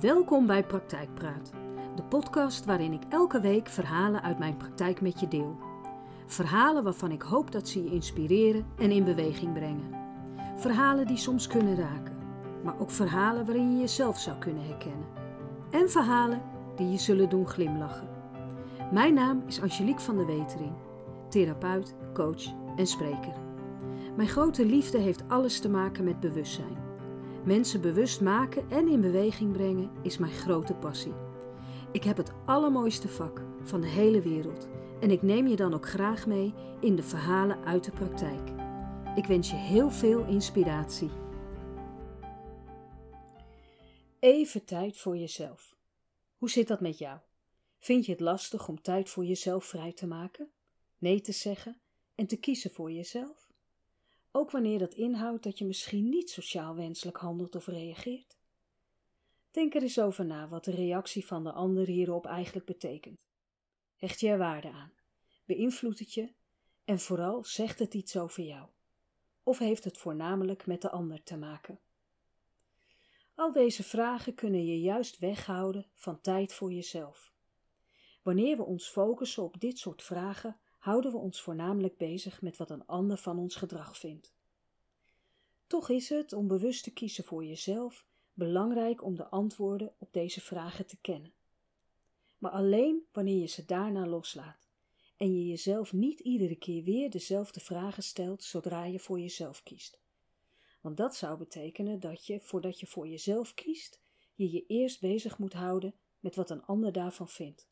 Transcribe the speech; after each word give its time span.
Welkom 0.00 0.46
bij 0.46 0.64
Praktijkpraat, 0.64 1.50
de 1.96 2.02
podcast 2.02 2.64
waarin 2.64 2.92
ik 2.92 3.02
elke 3.08 3.40
week 3.40 3.68
verhalen 3.68 4.22
uit 4.22 4.38
mijn 4.38 4.56
praktijk 4.56 5.00
met 5.00 5.20
je 5.20 5.28
deel. 5.28 5.58
Verhalen 6.26 6.84
waarvan 6.84 7.10
ik 7.10 7.22
hoop 7.22 7.52
dat 7.52 7.68
ze 7.68 7.84
je 7.84 7.90
inspireren 7.90 8.66
en 8.78 8.90
in 8.90 9.04
beweging 9.04 9.52
brengen. 9.52 9.94
Verhalen 10.56 11.06
die 11.06 11.16
soms 11.16 11.46
kunnen 11.46 11.76
raken, 11.76 12.16
maar 12.64 12.78
ook 12.78 12.90
verhalen 12.90 13.44
waarin 13.46 13.72
je 13.72 13.80
jezelf 13.80 14.18
zou 14.18 14.38
kunnen 14.38 14.66
herkennen. 14.66 15.06
En 15.70 15.90
verhalen 15.90 16.42
die 16.76 16.90
je 16.90 16.98
zullen 16.98 17.28
doen 17.28 17.48
glimlachen. 17.48 18.08
Mijn 18.92 19.14
naam 19.14 19.42
is 19.46 19.60
Angelique 19.60 20.02
van 20.02 20.16
der 20.16 20.26
Wetering, 20.26 20.72
therapeut, 21.28 21.94
coach 22.12 22.44
en 22.76 22.86
spreker. 22.86 23.34
Mijn 24.16 24.28
grote 24.28 24.66
liefde 24.66 24.98
heeft 24.98 25.28
alles 25.28 25.60
te 25.60 25.68
maken 25.68 26.04
met 26.04 26.20
bewustzijn. 26.20 26.79
Mensen 27.44 27.80
bewust 27.80 28.20
maken 28.20 28.70
en 28.70 28.88
in 28.88 29.00
beweging 29.00 29.52
brengen 29.52 29.90
is 30.02 30.18
mijn 30.18 30.32
grote 30.32 30.74
passie. 30.74 31.12
Ik 31.92 32.04
heb 32.04 32.16
het 32.16 32.32
allermooiste 32.46 33.08
vak 33.08 33.42
van 33.62 33.80
de 33.80 33.86
hele 33.86 34.20
wereld 34.20 34.68
en 35.00 35.10
ik 35.10 35.22
neem 35.22 35.46
je 35.46 35.56
dan 35.56 35.74
ook 35.74 35.88
graag 35.88 36.26
mee 36.26 36.54
in 36.80 36.96
de 36.96 37.02
verhalen 37.02 37.64
uit 37.64 37.84
de 37.84 37.90
praktijk. 37.90 38.50
Ik 39.16 39.26
wens 39.26 39.50
je 39.50 39.56
heel 39.56 39.90
veel 39.90 40.26
inspiratie. 40.26 41.10
Even 44.18 44.64
tijd 44.64 44.96
voor 44.96 45.16
jezelf. 45.16 45.76
Hoe 46.36 46.50
zit 46.50 46.68
dat 46.68 46.80
met 46.80 46.98
jou? 46.98 47.18
Vind 47.78 48.06
je 48.06 48.12
het 48.12 48.20
lastig 48.20 48.68
om 48.68 48.82
tijd 48.82 49.08
voor 49.08 49.24
jezelf 49.24 49.64
vrij 49.64 49.92
te 49.92 50.06
maken? 50.06 50.50
Nee 50.98 51.20
te 51.20 51.32
zeggen 51.32 51.80
en 52.14 52.26
te 52.26 52.36
kiezen 52.36 52.70
voor 52.70 52.92
jezelf? 52.92 53.49
Ook 54.32 54.50
wanneer 54.50 54.78
dat 54.78 54.94
inhoudt 54.94 55.42
dat 55.42 55.58
je 55.58 55.64
misschien 55.64 56.08
niet 56.08 56.30
sociaal 56.30 56.74
wenselijk 56.74 57.16
handelt 57.16 57.54
of 57.54 57.66
reageert. 57.66 58.38
Denk 59.50 59.74
er 59.74 59.82
eens 59.82 60.00
over 60.00 60.24
na 60.24 60.48
wat 60.48 60.64
de 60.64 60.70
reactie 60.70 61.26
van 61.26 61.44
de 61.44 61.52
ander 61.52 61.86
hierop 61.86 62.26
eigenlijk 62.26 62.66
betekent. 62.66 63.20
Hecht 63.96 64.20
je 64.20 64.28
er 64.28 64.38
waarde 64.38 64.70
aan? 64.70 64.92
Beïnvloedt 65.44 65.98
het 65.98 66.14
je? 66.14 66.32
En 66.84 66.98
vooral 66.98 67.44
zegt 67.44 67.78
het 67.78 67.94
iets 67.94 68.16
over 68.16 68.42
jou? 68.42 68.68
Of 69.42 69.58
heeft 69.58 69.84
het 69.84 69.98
voornamelijk 69.98 70.66
met 70.66 70.82
de 70.82 70.90
ander 70.90 71.22
te 71.22 71.36
maken? 71.36 71.80
Al 73.34 73.52
deze 73.52 73.82
vragen 73.82 74.34
kunnen 74.34 74.66
je 74.66 74.80
juist 74.80 75.18
weghouden 75.18 75.86
van 75.94 76.20
tijd 76.20 76.52
voor 76.52 76.72
jezelf. 76.72 77.32
Wanneer 78.22 78.56
we 78.56 78.62
ons 78.62 78.88
focussen 78.88 79.42
op 79.42 79.60
dit 79.60 79.78
soort 79.78 80.02
vragen, 80.02 80.60
houden 80.80 81.12
we 81.12 81.18
ons 81.18 81.40
voornamelijk 81.40 81.96
bezig 81.96 82.42
met 82.42 82.56
wat 82.56 82.70
een 82.70 82.86
ander 82.86 83.16
van 83.16 83.38
ons 83.38 83.56
gedrag 83.56 83.98
vindt. 83.98 84.34
Toch 85.66 85.88
is 85.88 86.08
het, 86.08 86.32
om 86.32 86.46
bewust 86.46 86.82
te 86.82 86.92
kiezen 86.92 87.24
voor 87.24 87.44
jezelf, 87.44 88.04
belangrijk 88.32 89.04
om 89.04 89.16
de 89.16 89.28
antwoorden 89.28 89.92
op 89.98 90.12
deze 90.12 90.40
vragen 90.40 90.86
te 90.86 90.96
kennen. 91.00 91.32
Maar 92.38 92.50
alleen 92.50 93.06
wanneer 93.12 93.40
je 93.40 93.46
ze 93.46 93.64
daarna 93.64 94.06
loslaat 94.06 94.68
en 95.16 95.34
je 95.34 95.46
jezelf 95.46 95.92
niet 95.92 96.20
iedere 96.20 96.56
keer 96.56 96.84
weer 96.84 97.10
dezelfde 97.10 97.60
vragen 97.60 98.02
stelt 98.02 98.42
zodra 98.42 98.84
je 98.84 98.98
voor 98.98 99.20
jezelf 99.20 99.62
kiest. 99.62 100.00
Want 100.80 100.96
dat 100.96 101.16
zou 101.16 101.38
betekenen 101.38 102.00
dat 102.00 102.26
je, 102.26 102.40
voordat 102.40 102.80
je 102.80 102.86
voor 102.86 103.08
jezelf 103.08 103.54
kiest, 103.54 104.00
je 104.34 104.50
je 104.50 104.66
eerst 104.66 105.00
bezig 105.00 105.38
moet 105.38 105.52
houden 105.52 105.94
met 106.20 106.34
wat 106.34 106.50
een 106.50 106.64
ander 106.64 106.92
daarvan 106.92 107.28
vindt 107.28 107.68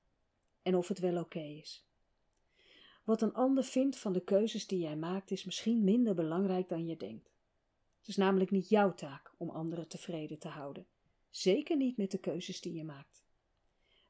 en 0.62 0.76
of 0.76 0.88
het 0.88 0.98
wel 0.98 1.18
oké 1.20 1.40
is. 1.40 1.87
Wat 3.08 3.22
een 3.22 3.34
ander 3.34 3.64
vindt 3.64 3.98
van 3.98 4.12
de 4.12 4.20
keuzes 4.20 4.66
die 4.66 4.78
jij 4.78 4.96
maakt 4.96 5.30
is 5.30 5.44
misschien 5.44 5.84
minder 5.84 6.14
belangrijk 6.14 6.68
dan 6.68 6.86
je 6.86 6.96
denkt. 6.96 7.30
Het 7.98 8.08
is 8.08 8.16
namelijk 8.16 8.50
niet 8.50 8.68
jouw 8.68 8.94
taak 8.94 9.32
om 9.36 9.50
anderen 9.50 9.88
tevreden 9.88 10.38
te 10.38 10.48
houden, 10.48 10.86
zeker 11.30 11.76
niet 11.76 11.96
met 11.96 12.10
de 12.10 12.18
keuzes 12.18 12.60
die 12.60 12.74
je 12.74 12.84
maakt. 12.84 13.24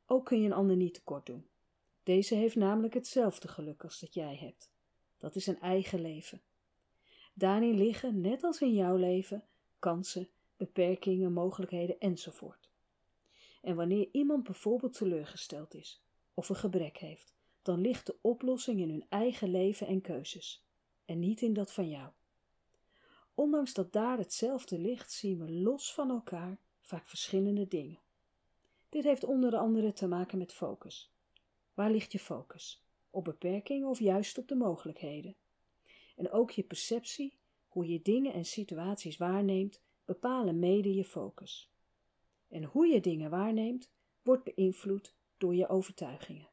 Ook 0.07 0.25
kun 0.25 0.41
je 0.41 0.47
een 0.47 0.53
ander 0.53 0.77
niet 0.77 0.95
tekort 0.95 1.27
doen. 1.27 1.47
Deze 2.03 2.35
heeft 2.35 2.57
namelijk 2.57 2.95
hetzelfde 2.95 3.49
geluk 3.49 3.85
als 3.85 4.01
dat 4.01 4.15
jij 4.15 4.37
hebt. 4.37 4.73
Dat 5.19 5.37
is 5.37 5.47
een 5.47 5.61
eigen 5.61 6.01
leven. 6.01 6.43
Daarin 7.35 7.75
liggen, 7.75 8.21
net 8.21 8.45
als 8.45 8.61
in 8.61 8.75
jouw 8.75 8.97
leven, 8.97 9.45
kansen, 9.79 10.29
beperkingen, 10.57 11.33
mogelijkheden 11.33 11.99
enzovoort. 11.99 12.71
En 13.63 13.77
wanneer 13.77 14.09
iemand 14.13 14.43
bijvoorbeeld 14.43 14.93
teleurgesteld 14.93 15.75
is 15.75 16.03
of 16.35 16.49
een 16.49 16.57
gebrek 16.57 16.97
heeft, 16.97 17.38
dan 17.63 17.81
ligt 17.81 18.07
de 18.07 18.17
oplossing 18.21 18.81
in 18.81 18.91
hun 18.91 19.07
eigen 19.09 19.51
leven 19.51 19.87
en 19.87 20.01
keuzes, 20.01 20.65
en 21.05 21.19
niet 21.19 21.43
in 21.43 21.53
dat 21.53 21.73
van 21.73 21.89
jou. 21.89 22.11
Ondanks 23.35 23.75
dat 23.75 23.93
daar 23.93 24.19
hetzelfde 24.19 24.79
ligt, 24.79 25.13
zien 25.13 25.39
we 25.39 25.53
los 25.53 25.95
van 25.95 26.11
elkaar 26.11 26.61
vaak 26.81 27.09
verschillende 27.09 27.69
dingen. 27.69 27.99
Dit 28.89 29.05
heeft 29.05 29.25
onder 29.25 29.57
andere 29.57 29.93
te 29.93 30.07
maken 30.07 30.39
met 30.39 30.53
focus. 30.53 31.13
Waar 31.75 31.91
ligt 31.91 32.13
je 32.13 32.19
focus? 32.19 32.85
Op 33.11 33.25
beperkingen 33.25 33.89
of 33.89 33.99
juist 33.99 34.39
op 34.39 34.49
de 34.49 34.55
mogelijkheden? 34.55 35.37
En 36.17 36.31
ook 36.31 36.51
je 36.51 36.63
perceptie, 36.63 37.39
hoe 37.69 37.89
je 37.89 38.03
dingen 38.03 38.33
en 38.33 38.45
situaties 38.45 39.17
waarneemt, 39.17 39.83
bepalen 40.05 40.59
mede 40.59 40.95
je 40.95 41.05
focus. 41.05 41.71
En 42.49 42.65
hoe 42.65 42.87
je 42.87 43.01
dingen 43.01 43.31
waarneemt, 43.31 43.91
wordt 44.23 44.45
beïnvloed 44.45 45.15
door 45.37 45.55
je 45.55 45.69
overtuigingen. 45.69 46.49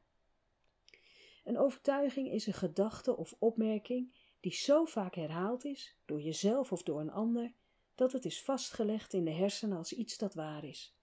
Een 1.46 1.58
overtuiging 1.58 2.30
is 2.30 2.46
een 2.46 2.52
gedachte 2.52 3.16
of 3.16 3.34
opmerking 3.38 4.12
die 4.40 4.52
zo 4.52 4.84
vaak 4.84 5.14
herhaald 5.14 5.64
is, 5.64 5.96
door 6.04 6.20
jezelf 6.20 6.72
of 6.72 6.82
door 6.82 7.00
een 7.00 7.10
ander, 7.10 7.52
dat 7.94 8.12
het 8.12 8.24
is 8.24 8.42
vastgelegd 8.42 9.12
in 9.12 9.24
de 9.24 9.30
hersenen 9.30 9.76
als 9.76 9.92
iets 9.92 10.18
dat 10.18 10.34
waar 10.34 10.64
is. 10.64 10.96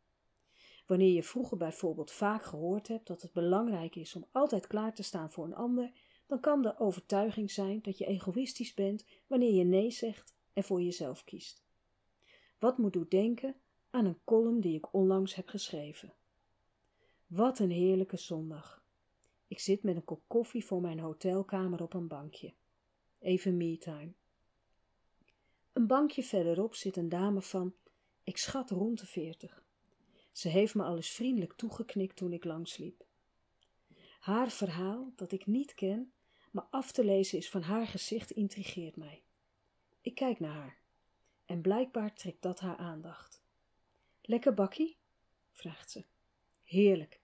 Wanneer 0.86 1.14
je 1.14 1.24
vroeger 1.24 1.58
bijvoorbeeld 1.58 2.12
vaak 2.12 2.44
gehoord 2.44 2.88
hebt 2.88 3.08
dat 3.08 3.22
het 3.22 3.34
belangrijk 3.34 3.96
is 3.96 4.16
om 4.16 4.26
altijd 4.32 4.68
klaar 4.68 4.94
te 4.94 5.04
staan 5.04 5.32
voor 5.32 5.46
een 5.46 5.56
ander, 5.56 5.92
dan 6.28 6.40
kan 6.40 6.62
de 6.62 6.80
overtuiging 6.80 7.52
zijn 7.52 7.82
dat 7.82 7.98
je 7.98 8.06
egoïstisch 8.06 8.74
bent 8.74 9.06
wanneer 9.28 9.54
je 9.54 9.64
nee 9.64 9.92
zegt 9.92 10.36
en 10.54 10.64
voor 10.64 10.82
jezelf 10.82 11.24
kiest. 11.24 11.64
Wat 12.60 12.78
moet 12.78 12.96
u 12.96 13.06
denken 13.08 13.56
aan 13.90 14.06
een 14.06 14.20
column 14.24 14.60
die 14.60 14.78
ik 14.78 14.94
onlangs 14.94 15.36
heb 15.36 15.48
geschreven? 15.48 16.14
Wat 17.28 17.60
een 17.60 17.72
heerlijke 17.72 18.18
zondag. 18.18 18.83
Ik 19.54 19.60
zit 19.60 19.84
met 19.84 19.96
een 19.96 20.04
kop 20.04 20.24
koffie 20.28 20.66
voor 20.66 20.82
mijn 20.82 21.00
hotelkamer 21.00 21.82
op 21.82 21.94
een 21.94 22.08
bankje. 22.08 22.54
Even 23.20 23.58
me-time. 23.58 24.12
Een 25.74 25.88
bankje 25.88 26.24
verderop 26.24 26.76
zit 26.76 26.98
een 26.98 27.10
dame 27.10 27.42
van, 27.42 27.74
ik 28.24 28.38
schat 28.38 28.70
rond 28.70 29.00
de 29.00 29.06
veertig. 29.06 29.64
Ze 30.32 30.50
heeft 30.50 30.76
me 30.76 30.84
al 30.84 30.96
eens 30.96 31.10
vriendelijk 31.10 31.54
toegeknikt 31.54 32.16
toen 32.16 32.34
ik 32.34 32.44
langsliep. 32.44 33.06
Haar 34.20 34.50
verhaal, 34.52 35.12
dat 35.16 35.32
ik 35.32 35.46
niet 35.46 35.74
ken, 35.74 36.14
maar 36.52 36.68
af 36.70 36.92
te 36.92 37.06
lezen 37.06 37.38
is 37.38 37.50
van 37.50 37.62
haar 37.62 37.88
gezicht, 37.88 38.32
intrigeert 38.32 38.96
mij. 38.96 39.24
Ik 40.02 40.16
kijk 40.16 40.40
naar 40.40 40.56
haar 40.56 40.78
en 41.46 41.62
blijkbaar 41.62 42.14
trekt 42.14 42.42
dat 42.42 42.60
haar 42.60 42.78
aandacht. 42.78 43.44
Lekker 44.22 44.54
bakkie? 44.54 44.98
vraagt 45.52 45.92
ze. 45.92 46.06
Heerlijk. 46.64 47.20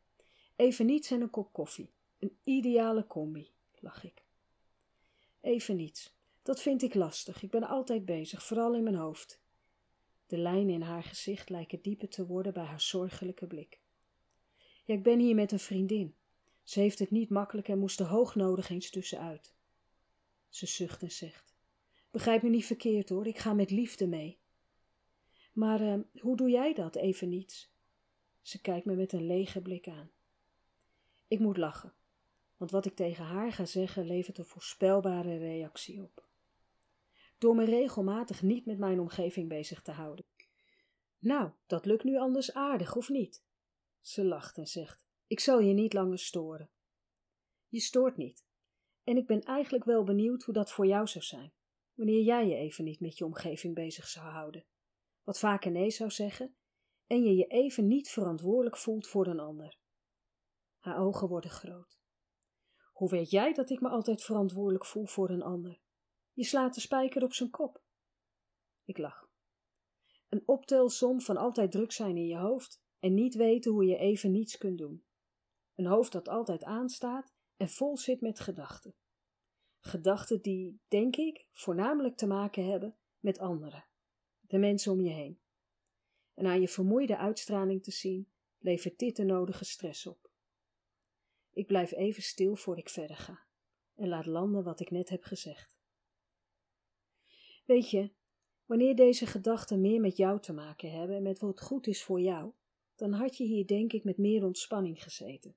Even 0.55 0.85
niets 0.85 1.11
en 1.11 1.21
een 1.21 1.29
kop 1.29 1.53
koffie. 1.53 1.97
Een 2.19 2.37
ideale 2.43 3.07
combi, 3.07 3.51
lach 3.79 4.03
ik. 4.03 4.23
Even 5.41 5.75
niets. 5.75 6.17
Dat 6.41 6.61
vind 6.61 6.81
ik 6.81 6.93
lastig. 6.93 7.43
Ik 7.43 7.51
ben 7.51 7.63
altijd 7.63 8.05
bezig, 8.05 8.43
vooral 8.43 8.75
in 8.75 8.83
mijn 8.83 8.95
hoofd. 8.95 9.41
De 10.27 10.37
lijnen 10.37 10.73
in 10.73 10.81
haar 10.81 11.03
gezicht 11.03 11.49
lijken 11.49 11.81
dieper 11.81 12.09
te 12.09 12.25
worden 12.25 12.53
bij 12.53 12.63
haar 12.63 12.81
zorgelijke 12.81 13.47
blik. 13.47 13.79
Ja, 14.85 14.93
ik 14.93 15.03
ben 15.03 15.19
hier 15.19 15.35
met 15.35 15.51
een 15.51 15.59
vriendin. 15.59 16.15
Ze 16.63 16.79
heeft 16.79 16.99
het 16.99 17.11
niet 17.11 17.29
makkelijk 17.29 17.67
en 17.67 17.79
moest 17.79 17.99
er 17.99 18.05
hoognodig 18.05 18.69
eens 18.69 18.89
tussenuit. 18.89 19.53
Ze 20.49 20.65
zucht 20.65 21.01
en 21.01 21.11
zegt: 21.11 21.55
Begrijp 22.11 22.41
me 22.41 22.49
niet 22.49 22.65
verkeerd 22.65 23.09
hoor, 23.09 23.27
ik 23.27 23.37
ga 23.37 23.53
met 23.53 23.71
liefde 23.71 24.07
mee. 24.07 24.39
Maar 25.53 25.81
uh, 25.81 25.99
hoe 26.19 26.37
doe 26.37 26.49
jij 26.49 26.73
dat, 26.73 26.95
even 26.95 27.29
niets? 27.29 27.71
Ze 28.41 28.61
kijkt 28.61 28.85
me 28.85 28.95
met 28.95 29.13
een 29.13 29.25
lege 29.25 29.61
blik 29.61 29.87
aan. 29.87 30.11
Ik 31.27 31.39
moet 31.39 31.57
lachen 31.57 31.93
want 32.59 32.71
wat 32.71 32.85
ik 32.85 32.95
tegen 32.95 33.25
haar 33.25 33.51
ga 33.51 33.65
zeggen 33.65 34.05
levert 34.05 34.37
een 34.37 34.45
voorspelbare 34.45 35.37
reactie 35.37 36.03
op. 36.03 36.27
Door 37.37 37.55
me 37.55 37.65
regelmatig 37.65 38.41
niet 38.41 38.65
met 38.65 38.77
mijn 38.77 38.99
omgeving 38.99 39.49
bezig 39.49 39.81
te 39.81 39.91
houden. 39.91 40.25
Nou, 41.19 41.51
dat 41.67 41.85
lukt 41.85 42.03
nu 42.03 42.17
anders 42.17 42.53
aardig, 42.53 42.95
of 42.95 43.09
niet? 43.09 43.43
Ze 44.01 44.25
lacht 44.25 44.57
en 44.57 44.67
zegt: 44.67 45.05
Ik 45.27 45.39
zal 45.39 45.59
je 45.59 45.73
niet 45.73 45.93
langer 45.93 46.19
storen. 46.19 46.69
Je 47.67 47.79
stoort 47.79 48.17
niet. 48.17 48.45
En 49.03 49.17
ik 49.17 49.27
ben 49.27 49.41
eigenlijk 49.41 49.83
wel 49.83 50.03
benieuwd 50.03 50.43
hoe 50.43 50.53
dat 50.53 50.71
voor 50.71 50.87
jou 50.87 51.07
zou 51.07 51.23
zijn, 51.23 51.53
wanneer 51.93 52.21
jij 52.21 52.47
je 52.47 52.55
even 52.55 52.83
niet 52.83 52.99
met 52.99 53.17
je 53.17 53.25
omgeving 53.25 53.75
bezig 53.75 54.07
zou 54.07 54.25
houden. 54.25 54.65
Wat 55.23 55.39
vaker 55.39 55.71
nee 55.71 55.89
zou 55.89 56.11
zeggen 56.11 56.55
en 57.07 57.23
je 57.23 57.35
je 57.35 57.45
even 57.45 57.87
niet 57.87 58.09
verantwoordelijk 58.09 58.77
voelt 58.77 59.07
voor 59.07 59.27
een 59.27 59.39
ander. 59.39 59.77
Haar 60.77 60.99
ogen 60.99 61.27
worden 61.27 61.49
groot. 61.49 61.98
Hoe 62.99 63.09
weet 63.09 63.29
jij 63.29 63.53
dat 63.53 63.69
ik 63.69 63.81
me 63.81 63.89
altijd 63.89 64.23
verantwoordelijk 64.23 64.85
voel 64.85 65.05
voor 65.05 65.29
een 65.29 65.41
ander? 65.41 65.79
Je 66.33 66.43
slaat 66.43 66.73
de 66.73 66.79
spijker 66.79 67.23
op 67.23 67.33
zijn 67.33 67.49
kop. 67.49 67.83
Ik 68.83 68.97
lach. 68.97 69.29
Een 70.29 70.43
optelsom 70.45 71.21
van 71.21 71.37
altijd 71.37 71.71
druk 71.71 71.91
zijn 71.91 72.17
in 72.17 72.25
je 72.25 72.37
hoofd 72.37 72.81
en 72.99 73.13
niet 73.13 73.35
weten 73.35 73.71
hoe 73.71 73.85
je 73.85 73.97
even 73.97 74.31
niets 74.31 74.57
kunt 74.57 74.77
doen. 74.77 75.05
Een 75.75 75.85
hoofd 75.85 76.11
dat 76.11 76.27
altijd 76.27 76.63
aanstaat 76.63 77.33
en 77.57 77.69
vol 77.69 77.97
zit 77.97 78.21
met 78.21 78.39
gedachten. 78.39 78.95
Gedachten 79.79 80.41
die, 80.41 80.81
denk 80.87 81.15
ik, 81.15 81.47
voornamelijk 81.51 82.17
te 82.17 82.27
maken 82.27 82.65
hebben 82.65 82.97
met 83.19 83.39
anderen, 83.39 83.85
de 84.39 84.57
mensen 84.57 84.91
om 84.91 85.01
je 85.01 85.11
heen. 85.11 85.39
En 86.33 86.45
aan 86.45 86.61
je 86.61 86.67
vermoeide 86.67 87.17
uitstraling 87.17 87.83
te 87.83 87.91
zien, 87.91 88.31
levert 88.57 88.99
dit 88.99 89.15
de 89.15 89.23
nodige 89.23 89.65
stress 89.65 90.07
op. 90.07 90.28
Ik 91.59 91.67
blijf 91.67 91.91
even 91.91 92.23
stil 92.23 92.55
voor 92.55 92.77
ik 92.77 92.89
verder 92.89 93.15
ga 93.15 93.39
en 93.95 94.07
laat 94.07 94.25
landen 94.25 94.63
wat 94.63 94.79
ik 94.79 94.91
net 94.91 95.09
heb 95.09 95.23
gezegd. 95.23 95.77
Weet 97.65 97.89
je, 97.89 98.11
wanneer 98.65 98.95
deze 98.95 99.25
gedachten 99.25 99.81
meer 99.81 100.01
met 100.01 100.17
jou 100.17 100.39
te 100.39 100.53
maken 100.53 100.91
hebben 100.91 101.15
en 101.15 101.23
met 101.23 101.39
wat 101.39 101.61
goed 101.61 101.87
is 101.87 102.03
voor 102.03 102.21
jou, 102.21 102.51
dan 102.95 103.13
had 103.13 103.37
je 103.37 103.43
hier 103.43 103.67
denk 103.67 103.93
ik 103.93 104.03
met 104.03 104.17
meer 104.17 104.43
ontspanning 104.43 105.03
gezeten. 105.03 105.55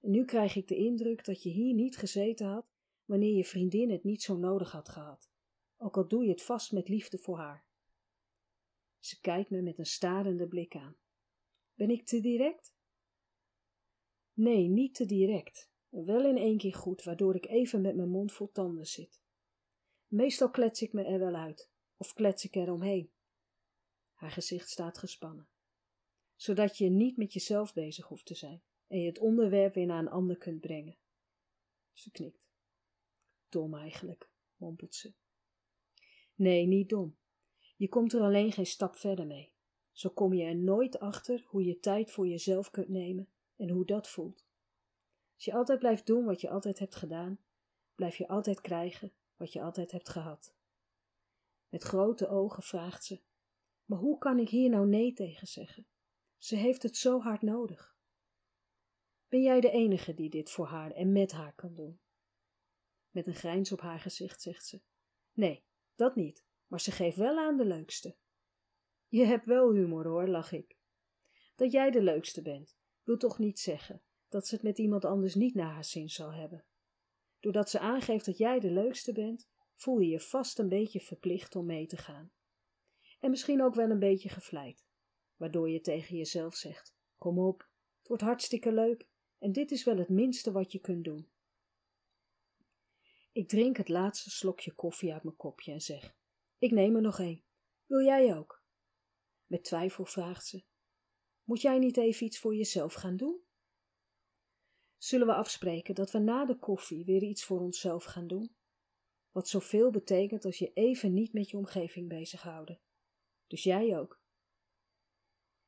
En 0.00 0.10
nu 0.10 0.24
krijg 0.24 0.56
ik 0.56 0.68
de 0.68 0.76
indruk 0.76 1.24
dat 1.24 1.42
je 1.42 1.50
hier 1.50 1.74
niet 1.74 1.96
gezeten 1.96 2.46
had 2.46 2.66
wanneer 3.04 3.36
je 3.36 3.44
vriendin 3.44 3.90
het 3.90 4.04
niet 4.04 4.22
zo 4.22 4.36
nodig 4.36 4.72
had 4.72 4.88
gehad, 4.88 5.30
ook 5.76 5.96
al 5.96 6.08
doe 6.08 6.24
je 6.24 6.30
het 6.30 6.42
vast 6.42 6.72
met 6.72 6.88
liefde 6.88 7.18
voor 7.18 7.38
haar. 7.38 7.66
Ze 8.98 9.20
kijkt 9.20 9.50
me 9.50 9.62
met 9.62 9.78
een 9.78 9.86
starende 9.86 10.48
blik 10.48 10.76
aan. 10.76 10.96
Ben 11.74 11.90
ik 11.90 12.06
te 12.06 12.20
direct? 12.20 12.78
Nee, 14.40 14.68
niet 14.68 14.94
te 14.94 15.06
direct. 15.06 15.70
Wel 15.88 16.24
in 16.24 16.36
één 16.36 16.58
keer 16.58 16.74
goed, 16.74 17.02
waardoor 17.02 17.34
ik 17.34 17.46
even 17.46 17.80
met 17.80 17.96
mijn 17.96 18.08
mond 18.08 18.32
vol 18.32 18.50
tanden 18.52 18.86
zit. 18.86 19.22
Meestal 20.06 20.50
klets 20.50 20.82
ik 20.82 20.92
me 20.92 21.04
er 21.04 21.18
wel 21.18 21.34
uit, 21.34 21.70
of 21.96 22.12
klets 22.12 22.44
ik 22.44 22.54
er 22.54 22.72
omheen. 22.72 23.10
Haar 24.12 24.30
gezicht 24.30 24.68
staat 24.68 24.98
gespannen, 24.98 25.48
zodat 26.36 26.78
je 26.78 26.90
niet 26.90 27.16
met 27.16 27.32
jezelf 27.32 27.72
bezig 27.72 28.06
hoeft 28.06 28.26
te 28.26 28.34
zijn 28.34 28.62
en 28.86 29.00
je 29.00 29.06
het 29.06 29.18
onderwerp 29.18 29.74
weer 29.74 29.86
naar 29.86 29.98
een 29.98 30.10
ander 30.10 30.36
kunt 30.36 30.60
brengen. 30.60 30.98
Ze 31.92 32.10
knikt. 32.10 32.48
Dom 33.48 33.74
eigenlijk, 33.74 34.30
mompelt 34.56 34.94
ze. 34.94 35.12
Nee, 36.34 36.66
niet 36.66 36.88
dom. 36.88 37.16
Je 37.76 37.88
komt 37.88 38.12
er 38.12 38.20
alleen 38.20 38.52
geen 38.52 38.66
stap 38.66 38.96
verder 38.96 39.26
mee. 39.26 39.52
Zo 39.92 40.10
kom 40.10 40.34
je 40.34 40.44
er 40.44 40.56
nooit 40.56 40.98
achter 40.98 41.44
hoe 41.46 41.64
je 41.64 41.78
tijd 41.78 42.10
voor 42.10 42.28
jezelf 42.28 42.70
kunt 42.70 42.88
nemen 42.88 43.28
en 43.60 43.68
hoe 43.68 43.84
dat 43.84 44.08
voelt. 44.08 44.46
Als 45.34 45.44
je 45.44 45.54
altijd 45.54 45.78
blijft 45.78 46.06
doen 46.06 46.24
wat 46.24 46.40
je 46.40 46.50
altijd 46.50 46.78
hebt 46.78 46.94
gedaan, 46.94 47.38
blijf 47.94 48.16
je 48.16 48.28
altijd 48.28 48.60
krijgen 48.60 49.12
wat 49.36 49.52
je 49.52 49.62
altijd 49.62 49.90
hebt 49.90 50.08
gehad. 50.08 50.54
Met 51.68 51.82
grote 51.82 52.28
ogen 52.28 52.62
vraagt 52.62 53.04
ze: 53.04 53.20
Maar 53.84 53.98
hoe 53.98 54.18
kan 54.18 54.38
ik 54.38 54.48
hier 54.48 54.70
nou 54.70 54.86
nee 54.86 55.12
tegen 55.12 55.46
zeggen? 55.46 55.86
Ze 56.38 56.56
heeft 56.56 56.82
het 56.82 56.96
zo 56.96 57.20
hard 57.20 57.42
nodig. 57.42 57.98
Ben 59.28 59.42
jij 59.42 59.60
de 59.60 59.70
enige 59.70 60.14
die 60.14 60.30
dit 60.30 60.50
voor 60.50 60.66
haar 60.66 60.90
en 60.90 61.12
met 61.12 61.32
haar 61.32 61.54
kan 61.54 61.74
doen? 61.74 62.00
Met 63.10 63.26
een 63.26 63.34
grijns 63.34 63.72
op 63.72 63.80
haar 63.80 64.00
gezicht 64.00 64.42
zegt 64.42 64.66
ze: 64.66 64.80
Nee, 65.32 65.64
dat 65.94 66.16
niet, 66.16 66.44
maar 66.66 66.80
ze 66.80 66.90
geeft 66.90 67.16
wel 67.16 67.38
aan 67.38 67.56
de 67.56 67.64
leukste. 67.64 68.16
Je 69.08 69.24
hebt 69.24 69.46
wel 69.46 69.72
humor 69.72 70.06
hoor, 70.06 70.28
lach 70.28 70.52
ik. 70.52 70.78
Dat 71.54 71.72
jij 71.72 71.90
de 71.90 72.02
leukste 72.02 72.42
bent, 72.42 72.79
wil 73.02 73.16
toch 73.16 73.38
niet 73.38 73.58
zeggen 73.58 74.02
dat 74.28 74.46
ze 74.46 74.54
het 74.54 74.64
met 74.64 74.78
iemand 74.78 75.04
anders 75.04 75.34
niet 75.34 75.54
naar 75.54 75.72
haar 75.72 75.84
zin 75.84 76.08
zal 76.08 76.32
hebben. 76.32 76.64
Doordat 77.40 77.70
ze 77.70 77.78
aangeeft 77.78 78.24
dat 78.24 78.38
jij 78.38 78.60
de 78.60 78.70
leukste 78.70 79.12
bent, 79.12 79.48
voel 79.74 79.98
je 79.98 80.08
je 80.08 80.20
vast 80.20 80.58
een 80.58 80.68
beetje 80.68 81.00
verplicht 81.00 81.56
om 81.56 81.66
mee 81.66 81.86
te 81.86 81.96
gaan. 81.96 82.32
En 83.20 83.30
misschien 83.30 83.62
ook 83.62 83.74
wel 83.74 83.90
een 83.90 83.98
beetje 83.98 84.28
gevleid, 84.28 84.86
waardoor 85.36 85.70
je 85.70 85.80
tegen 85.80 86.16
jezelf 86.16 86.54
zegt: 86.54 86.96
Kom 87.16 87.38
op, 87.38 87.68
het 87.98 88.08
wordt 88.08 88.22
hartstikke 88.22 88.72
leuk 88.72 89.08
en 89.38 89.52
dit 89.52 89.70
is 89.70 89.84
wel 89.84 89.96
het 89.96 90.08
minste 90.08 90.52
wat 90.52 90.72
je 90.72 90.80
kunt 90.80 91.04
doen. 91.04 91.30
Ik 93.32 93.48
drink 93.48 93.76
het 93.76 93.88
laatste 93.88 94.30
slokje 94.30 94.74
koffie 94.74 95.12
uit 95.12 95.22
mijn 95.22 95.36
kopje 95.36 95.72
en 95.72 95.80
zeg: 95.80 96.16
Ik 96.58 96.70
neem 96.70 96.96
er 96.96 97.02
nog 97.02 97.18
een. 97.18 97.44
Wil 97.86 98.04
jij 98.04 98.36
ook? 98.36 98.62
Met 99.46 99.64
twijfel 99.64 100.04
vraagt 100.04 100.46
ze: 100.46 100.64
Moet 101.50 101.60
jij 101.60 101.78
niet 101.78 101.96
even 101.96 102.26
iets 102.26 102.38
voor 102.38 102.54
jezelf 102.54 102.94
gaan 102.94 103.16
doen? 103.16 103.40
Zullen 104.96 105.26
we 105.26 105.34
afspreken 105.34 105.94
dat 105.94 106.10
we 106.10 106.18
na 106.18 106.44
de 106.44 106.58
koffie 106.58 107.04
weer 107.04 107.22
iets 107.22 107.44
voor 107.44 107.60
onszelf 107.60 108.04
gaan 108.04 108.26
doen? 108.26 108.54
Wat 109.30 109.48
zoveel 109.48 109.90
betekent 109.90 110.44
als 110.44 110.58
je 110.58 110.72
even 110.72 111.14
niet 111.14 111.32
met 111.32 111.50
je 111.50 111.56
omgeving 111.56 112.08
bezighouden. 112.08 112.80
Dus 113.46 113.62
jij 113.62 113.98
ook. 113.98 114.22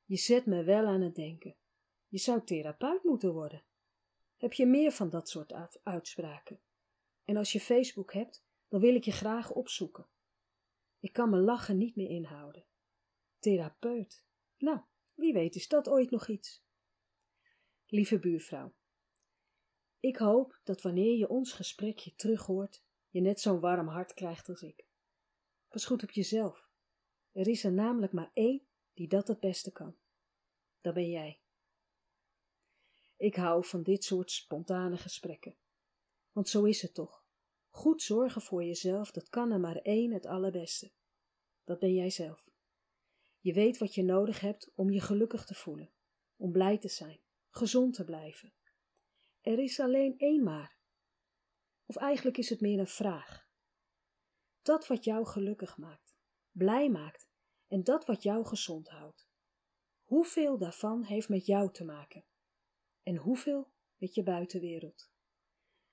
Je 0.05 0.17
zet 0.17 0.47
me 0.47 0.65
wel 0.65 0.87
aan 0.87 1.01
het 1.01 1.15
denken. 1.15 1.57
Je 2.09 2.19
zou 2.19 2.45
therapeut 2.45 3.03
moeten 3.03 3.33
worden. 3.33 3.65
Heb 4.37 4.53
je 4.53 4.67
meer 4.67 4.93
van 4.93 5.11
dat 5.11 5.29
soort 5.29 5.53
uitspraken? 5.83 6.61
En 7.25 7.37
als 7.37 7.53
je 7.53 7.61
Facebook 7.61 8.13
hebt, 8.13 8.45
dan 8.69 8.81
wil 8.81 8.95
ik 8.95 9.05
je 9.05 9.13
graag 9.13 9.53
opzoeken. 9.53 10.09
Ik 10.99 11.13
kan 11.13 11.31
mijn 11.31 11.43
lachen 11.43 11.79
niet 11.79 11.97
meer 11.97 12.11
inhouden. 12.11 12.67
Therapeut. 13.39 14.25
Nou, 14.59 14.81
wie 15.15 15.33
weet 15.33 15.55
is 15.55 15.69
dat 15.69 15.89
ooit 15.89 16.11
nog 16.11 16.29
iets. 16.29 16.65
Lieve 17.87 18.19
buurvrouw, 18.19 18.75
ik 20.03 20.17
hoop 20.17 20.61
dat 20.65 20.83
wanneer 20.83 21.17
je 21.17 21.29
ons 21.29 21.53
gesprekje 21.53 22.15
terughoort, 22.15 22.83
je 23.09 23.21
net 23.21 23.41
zo'n 23.41 23.61
warm 23.61 23.89
hart 23.89 24.15
krijgt 24.15 24.49
als 24.49 24.63
ik. 24.63 24.87
Pas 25.69 25.85
goed 25.85 26.03
op 26.03 26.11
jezelf. 26.11 26.69
Er 27.33 27.49
is 27.49 27.65
er 27.65 27.73
namelijk 27.73 28.13
maar 28.13 28.31
één 28.35 28.67
die 28.95 29.09
dat 29.09 29.29
het 29.29 29.41
beste 29.41 29.73
kan. 29.73 29.97
Dat 30.81 30.95
ben 30.95 31.11
jij. 31.11 31.41
Ik 33.17 33.37
hou 33.37 33.65
van 33.65 33.83
dit 33.83 34.05
soort 34.05 34.31
spontane 34.31 34.97
gesprekken. 34.97 35.57
Want 36.33 36.49
zo 36.49 36.65
is 36.65 36.83
het 36.83 36.95
toch. 36.95 37.25
Goed 37.69 38.03
zorgen 38.03 38.43
voor 38.43 38.65
jezelf, 38.65 39.11
dat 39.11 39.29
kan 39.29 39.51
er 39.51 39.61
maar 39.61 39.77
één 39.77 40.13
het 40.13 40.27
allerbeste. 40.27 40.93
Dat 41.65 41.79
ben 41.79 41.95
jij 41.95 42.11
zelf. 42.11 42.51
Je 43.43 43.53
weet 43.53 43.79
wat 43.79 43.95
je 43.95 44.03
nodig 44.03 44.41
hebt 44.41 44.73
om 44.75 44.91
je 44.91 45.01
gelukkig 45.01 45.45
te 45.45 45.55
voelen, 45.55 45.93
om 46.37 46.53
blij 46.53 46.79
te 46.79 46.89
zijn, 46.89 47.21
gezond 47.51 47.95
te 47.95 48.05
blijven. 48.05 48.53
Er 49.41 49.59
is 49.59 49.81
alleen 49.81 50.19
één 50.19 50.43
maar. 50.43 50.77
Of 51.87 51.97
eigenlijk 51.97 52.37
is 52.37 52.49
het 52.49 52.61
meer 52.61 52.79
een 52.79 52.87
vraag. 52.87 53.49
Dat 54.63 54.87
wat 54.87 55.05
jou 55.05 55.27
gelukkig 55.27 55.77
maakt, 55.77 56.17
blij 56.51 56.91
maakt 56.91 57.31
en 57.67 57.85
dat 57.85 58.07
wat 58.07 58.23
jou 58.23 58.45
gezond 58.47 58.89
houdt. 58.89 59.29
Hoeveel 60.03 60.59
daarvan 60.59 61.03
heeft 61.03 61.29
met 61.29 61.47
jou 61.47 61.73
te 61.73 61.85
maken? 61.85 62.25
En 63.03 63.17
hoeveel 63.17 63.73
met 63.97 64.15
je 64.15 64.23
buitenwereld? 64.23 65.11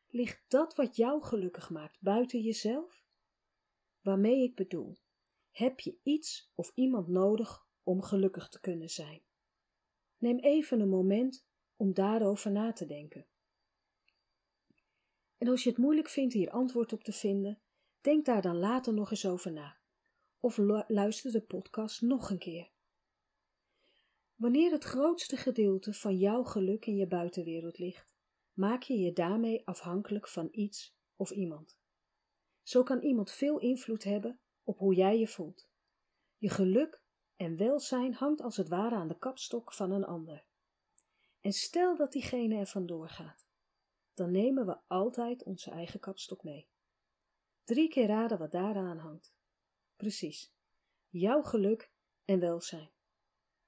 Ligt 0.08 0.44
dat 0.48 0.76
wat 0.76 0.96
jou 0.96 1.24
gelukkig 1.24 1.70
maakt 1.70 2.02
buiten 2.02 2.42
jezelf? 2.42 3.04
Waarmee 4.02 4.44
ik 4.44 4.56
bedoel, 4.56 4.98
heb 5.60 5.80
je 5.80 5.98
iets 6.04 6.52
of 6.56 6.72
iemand 6.76 7.08
nodig 7.08 7.68
om 7.84 8.02
gelukkig 8.02 8.50
te 8.50 8.60
kunnen 8.60 8.90
zijn? 8.90 9.24
Neem 10.18 10.40
even 10.40 10.80
een 10.80 10.90
moment 10.90 11.46
om 11.76 11.94
daarover 11.94 12.52
na 12.52 12.74
te 12.74 12.86
denken. 12.86 13.28
En 15.38 15.48
als 15.48 15.64
je 15.64 15.70
het 15.70 15.78
moeilijk 15.78 16.10
vindt 16.10 16.34
hier 16.34 16.50
antwoord 16.50 16.94
op 16.94 17.04
te 17.04 17.12
vinden, 17.12 17.62
denk 18.02 18.26
daar 18.26 18.42
dan 18.42 18.58
later 18.58 18.94
nog 18.94 19.12
eens 19.12 19.26
over 19.26 19.52
na. 19.52 19.78
Of 20.40 20.58
luister 20.88 21.32
de 21.32 21.42
podcast 21.42 22.02
nog 22.02 22.30
een 22.30 22.40
keer. 22.40 22.72
Wanneer 24.36 24.72
het 24.72 24.84
grootste 24.84 25.38
gedeelte 25.38 25.94
van 25.94 26.18
jouw 26.18 26.44
geluk 26.44 26.86
in 26.86 26.96
je 26.96 27.08
buitenwereld 27.08 27.78
ligt, 27.78 28.16
maak 28.54 28.84
je 28.84 28.98
je 28.98 29.14
daarmee 29.14 29.68
afhankelijk 29.68 30.28
van 30.28 30.48
iets 30.52 30.98
of 31.16 31.32
iemand. 31.32 31.80
Zo 32.64 32.84
kan 32.84 33.02
iemand 33.02 33.32
veel 33.32 33.60
invloed 33.60 34.04
hebben 34.04 34.40
op 34.70 34.78
hoe 34.78 34.96
jij 34.96 35.20
je 35.20 35.28
voelt. 35.28 35.70
Je 36.38 36.50
geluk 36.50 37.02
en 37.36 37.58
welzijn 37.58 38.14
hangt 38.14 38.42
als 38.42 38.58
het 38.58 38.68
ware 38.68 38.96
aan 38.96 39.08
de 39.08 39.18
kapstok 39.18 39.74
van 39.74 39.92
een 39.92 40.06
ander. 40.06 40.46
En 41.40 41.52
stel 41.52 41.96
dat 41.96 42.12
diegene 42.12 42.56
er 42.56 42.68
vandoor 42.68 43.10
gaat, 43.10 43.48
dan 44.14 44.32
nemen 44.32 44.66
we 44.66 44.80
altijd 44.88 45.44
onze 45.44 45.72
eigen 45.72 46.00
kapstok 46.00 46.44
mee. 46.44 46.70
Drie 47.64 47.90
keer 47.90 48.08
raden 48.08 48.38
wat 48.38 48.52
daaraan 48.52 48.98
hangt. 48.98 49.36
Precies, 49.96 50.54
jouw 51.08 51.42
geluk 51.42 51.92
en 52.26 52.40
welzijn. 52.40 52.92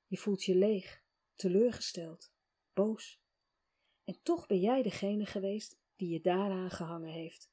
Je 0.08 0.18
voelt 0.18 0.44
je 0.44 0.56
leeg, 0.56 1.04
teleurgesteld, 1.36 2.34
boos. 2.74 3.22
En 4.04 4.20
toch 4.24 4.48
ben 4.48 4.60
jij 4.60 4.82
degene 4.82 5.26
geweest 5.26 5.80
die 5.96 6.10
je 6.10 6.22
daaraan 6.22 6.72
gehangen 6.72 7.12
heeft. 7.12 7.52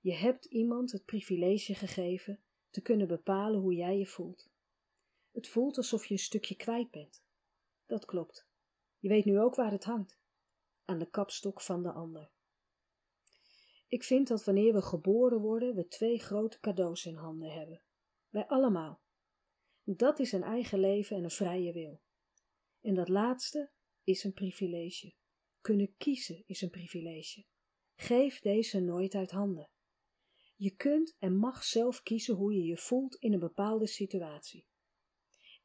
Je 0.00 0.14
hebt 0.14 0.44
iemand 0.44 0.92
het 0.92 1.04
privilege 1.04 1.74
gegeven 1.74 2.42
te 2.70 2.80
kunnen 2.82 3.08
bepalen 3.08 3.60
hoe 3.60 3.74
jij 3.74 3.98
je 3.98 4.06
voelt. 4.06 4.50
Het 5.30 5.48
voelt 5.48 5.76
alsof 5.76 6.06
je 6.06 6.14
een 6.14 6.20
stukje 6.20 6.56
kwijt 6.56 6.90
bent. 6.90 7.24
Dat 7.86 8.04
klopt. 8.04 8.48
Je 8.98 9.08
weet 9.08 9.24
nu 9.24 9.40
ook 9.40 9.54
waar 9.54 9.70
het 9.70 9.84
hangt. 9.84 10.18
Aan 10.84 10.98
de 10.98 11.10
kapstok 11.10 11.60
van 11.60 11.82
de 11.82 11.92
ander. 11.92 12.30
Ik 13.88 14.04
vind 14.04 14.28
dat 14.28 14.44
wanneer 14.44 14.72
we 14.72 14.82
geboren 14.82 15.40
worden, 15.40 15.74
we 15.74 15.88
twee 15.88 16.18
grote 16.18 16.60
cadeaus 16.60 17.06
in 17.06 17.14
handen 17.14 17.52
hebben. 17.52 17.82
Wij 18.28 18.46
allemaal. 18.46 19.00
Dat 19.84 20.18
is 20.18 20.32
een 20.32 20.42
eigen 20.42 20.80
leven 20.80 21.16
en 21.16 21.24
een 21.24 21.30
vrije 21.30 21.72
wil. 21.72 22.00
En 22.80 22.94
dat 22.94 23.08
laatste 23.08 23.70
is 24.02 24.24
een 24.24 24.32
privilege. 24.32 25.14
Kunnen 25.60 25.94
kiezen 25.96 26.42
is 26.46 26.62
een 26.62 26.70
privilege. 26.70 27.44
Geef 27.94 28.40
deze 28.40 28.80
nooit 28.80 29.14
uit 29.14 29.30
handen. 29.30 29.68
Je 30.60 30.76
kunt 30.76 31.16
en 31.18 31.36
mag 31.36 31.64
zelf 31.64 32.02
kiezen 32.02 32.34
hoe 32.34 32.54
je 32.54 32.64
je 32.64 32.76
voelt 32.76 33.14
in 33.14 33.32
een 33.32 33.38
bepaalde 33.38 33.86
situatie. 33.86 34.66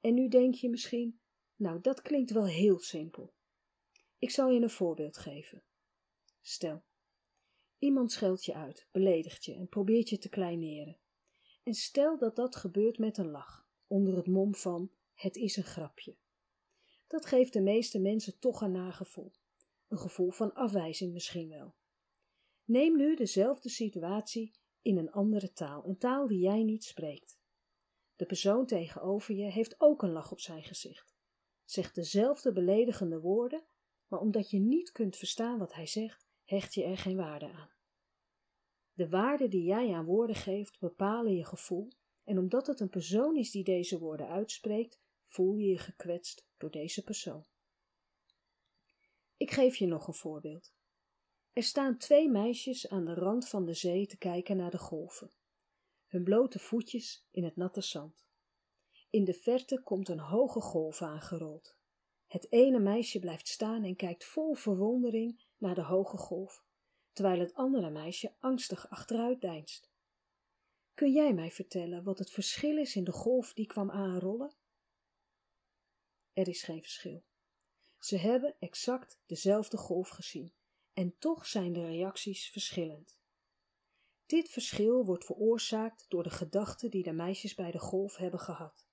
En 0.01 0.13
nu 0.13 0.27
denk 0.27 0.53
je 0.53 0.69
misschien, 0.69 1.19
nou 1.55 1.81
dat 1.81 2.01
klinkt 2.01 2.31
wel 2.31 2.45
heel 2.45 2.79
simpel. 2.79 3.33
Ik 4.17 4.29
zal 4.29 4.49
je 4.49 4.61
een 4.61 4.69
voorbeeld 4.69 5.17
geven. 5.17 5.63
Stel, 6.41 6.83
iemand 7.77 8.11
scheldt 8.11 8.45
je 8.45 8.53
uit, 8.53 8.87
beledigt 8.91 9.45
je 9.45 9.53
en 9.53 9.67
probeert 9.67 10.09
je 10.09 10.17
te 10.17 10.29
kleineren. 10.29 10.99
En 11.63 11.73
stel 11.73 12.17
dat 12.17 12.35
dat 12.35 12.55
gebeurt 12.55 12.97
met 12.97 13.17
een 13.17 13.31
lach, 13.31 13.67
onder 13.87 14.15
het 14.15 14.27
mom 14.27 14.55
van 14.55 14.91
het 15.13 15.35
is 15.35 15.57
een 15.57 15.63
grapje. 15.63 16.17
Dat 17.07 17.25
geeft 17.25 17.53
de 17.53 17.61
meeste 17.61 17.99
mensen 17.99 18.39
toch 18.39 18.61
een 18.61 18.71
nagevoel. 18.71 19.31
Een 19.87 19.97
gevoel 19.97 20.31
van 20.31 20.53
afwijzing 20.53 21.13
misschien 21.13 21.49
wel. 21.49 21.75
Neem 22.63 22.97
nu 22.97 23.15
dezelfde 23.15 23.69
situatie 23.69 24.61
in 24.83 24.97
een 24.97 25.11
andere 25.11 25.51
taal, 25.51 25.85
een 25.85 25.97
taal 25.97 26.27
die 26.27 26.39
jij 26.39 26.63
niet 26.63 26.83
spreekt. 26.83 27.39
De 28.15 28.25
persoon 28.25 28.65
tegenover 28.65 29.35
je 29.35 29.51
heeft 29.51 29.75
ook 29.81 30.01
een 30.01 30.11
lach 30.11 30.31
op 30.31 30.39
zijn 30.39 30.63
gezicht, 30.63 31.15
zegt 31.65 31.95
dezelfde 31.95 32.51
beledigende 32.51 33.19
woorden, 33.19 33.63
maar 34.07 34.19
omdat 34.19 34.49
je 34.49 34.59
niet 34.59 34.91
kunt 34.91 35.15
verstaan 35.15 35.57
wat 35.57 35.73
hij 35.73 35.87
zegt, 35.87 36.27
hecht 36.43 36.73
je 36.73 36.83
er 36.83 36.97
geen 36.97 37.17
waarde 37.17 37.51
aan. 37.51 37.71
De 38.93 39.09
waarde 39.09 39.47
die 39.47 39.63
jij 39.63 39.93
aan 39.93 40.05
woorden 40.05 40.35
geeft 40.35 40.79
bepalen 40.79 41.35
je 41.35 41.45
gevoel, 41.45 41.91
en 42.23 42.37
omdat 42.37 42.67
het 42.67 42.79
een 42.79 42.89
persoon 42.89 43.35
is 43.35 43.51
die 43.51 43.63
deze 43.63 43.99
woorden 43.99 44.27
uitspreekt, 44.27 45.01
voel 45.23 45.55
je 45.55 45.67
je 45.67 45.77
gekwetst 45.77 46.47
door 46.57 46.71
deze 46.71 47.03
persoon. 47.03 47.45
Ik 49.37 49.51
geef 49.51 49.75
je 49.75 49.87
nog 49.87 50.07
een 50.07 50.13
voorbeeld. 50.13 50.73
Er 51.53 51.63
staan 51.63 51.97
twee 51.97 52.29
meisjes 52.29 52.89
aan 52.89 53.05
de 53.05 53.13
rand 53.13 53.47
van 53.47 53.65
de 53.65 53.73
zee 53.73 54.07
te 54.07 54.17
kijken 54.17 54.57
naar 54.57 54.71
de 54.71 54.77
golven, 54.77 55.31
hun 56.07 56.23
blote 56.23 56.59
voetjes 56.59 57.27
in 57.31 57.43
het 57.43 57.55
natte 57.55 57.81
zand. 57.81 58.25
In 59.09 59.23
de 59.23 59.33
verte 59.33 59.81
komt 59.81 60.09
een 60.09 60.19
hoge 60.19 60.61
golf 60.61 61.01
aangerold. 61.01 61.77
Het 62.27 62.51
ene 62.51 62.79
meisje 62.79 63.19
blijft 63.19 63.47
staan 63.47 63.83
en 63.83 63.95
kijkt 63.95 64.25
vol 64.25 64.53
verwondering 64.53 65.45
naar 65.57 65.75
de 65.75 65.81
hoge 65.81 66.17
golf, 66.17 66.63
terwijl 67.11 67.39
het 67.39 67.53
andere 67.53 67.89
meisje 67.89 68.33
angstig 68.39 68.89
achteruit 68.89 69.41
deinst. 69.41 69.91
Kun 70.93 71.11
jij 71.11 71.33
mij 71.33 71.51
vertellen 71.51 72.03
wat 72.03 72.19
het 72.19 72.31
verschil 72.31 72.77
is 72.77 72.95
in 72.95 73.03
de 73.03 73.11
golf 73.11 73.53
die 73.53 73.67
kwam 73.67 73.91
aanrollen? 73.91 74.53
Er 76.33 76.47
is 76.47 76.63
geen 76.63 76.81
verschil. 76.81 77.23
Ze 77.99 78.17
hebben 78.17 78.55
exact 78.59 79.19
dezelfde 79.25 79.77
golf 79.77 80.09
gezien 80.09 80.53
en 80.93 81.15
toch 81.17 81.45
zijn 81.45 81.73
de 81.73 81.85
reacties 81.85 82.49
verschillend. 82.49 83.17
Dit 84.25 84.49
verschil 84.49 85.05
wordt 85.05 85.25
veroorzaakt 85.25 86.05
door 86.07 86.23
de 86.23 86.29
gedachten 86.29 86.89
die 86.89 87.03
de 87.03 87.11
meisjes 87.11 87.55
bij 87.55 87.71
de 87.71 87.79
golf 87.79 88.15
hebben 88.15 88.39
gehad. 88.39 88.87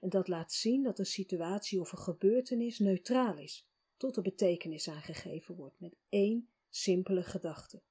En 0.00 0.08
dat 0.08 0.28
laat 0.28 0.52
zien 0.52 0.82
dat 0.82 0.98
een 0.98 1.06
situatie 1.06 1.80
of 1.80 1.92
een 1.92 1.98
gebeurtenis 1.98 2.78
neutraal 2.78 3.38
is, 3.38 3.68
tot 3.96 4.14
de 4.14 4.22
betekenis 4.22 4.88
aangegeven 4.88 5.54
wordt 5.54 5.80
met 5.80 5.96
één 6.08 6.48
simpele 6.68 7.22
gedachte. 7.22 7.82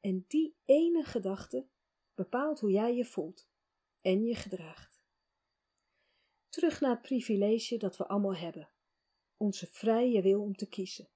En 0.00 0.24
die 0.28 0.56
ene 0.64 1.04
gedachte 1.04 1.66
bepaalt 2.14 2.60
hoe 2.60 2.70
jij 2.70 2.94
je 2.94 3.04
voelt 3.04 3.48
en 4.00 4.24
je 4.24 4.34
gedraagt. 4.34 5.02
Terug 6.48 6.80
naar 6.80 6.90
het 6.90 7.02
privilege 7.02 7.76
dat 7.76 7.96
we 7.96 8.06
allemaal 8.06 8.36
hebben: 8.36 8.70
onze 9.36 9.66
vrije 9.66 10.22
wil 10.22 10.42
om 10.42 10.56
te 10.56 10.68
kiezen. 10.68 11.08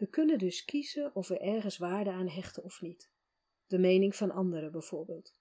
We 0.00 0.06
kunnen 0.06 0.38
dus 0.38 0.64
kiezen 0.64 1.14
of 1.14 1.28
we 1.28 1.38
ergens 1.38 1.78
waarde 1.78 2.10
aan 2.10 2.28
hechten 2.28 2.62
of 2.62 2.80
niet. 2.80 3.10
De 3.66 3.78
mening 3.78 4.16
van 4.16 4.30
anderen 4.30 4.72
bijvoorbeeld. 4.72 5.38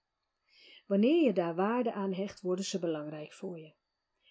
Wanneer 0.85 1.23
je 1.23 1.33
daar 1.33 1.55
waarde 1.55 1.93
aan 1.93 2.13
hecht, 2.13 2.41
worden 2.41 2.65
ze 2.65 2.79
belangrijk 2.79 3.33
voor 3.33 3.59
je. 3.59 3.73